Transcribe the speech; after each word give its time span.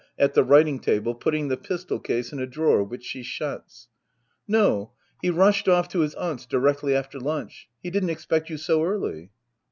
[At 0.17 0.33
the 0.33 0.43
fvriting 0.43 0.81
table, 0.81 1.13
putting 1.13 1.47
the 1.49 1.57
pistol 1.57 1.99
case 1.99 2.33
in 2.33 2.39
a 2.39 2.47
drawer 2.47 2.83
which 2.83 3.03
she 3.05 3.21
shidsJ] 3.21 3.85
No. 4.47 4.93
He 5.21 5.29
rushed 5.29 5.67
off 5.67 5.87
to 5.89 5.99
his 5.99 6.15
aunt's 6.15 6.47
directly 6.47 6.95
after 6.95 7.19
lunch; 7.19 7.69
he 7.83 7.91
didn't 7.91 8.09
expect 8.09 8.49
you 8.49 8.57
so 8.57 8.83
early. 8.83 9.29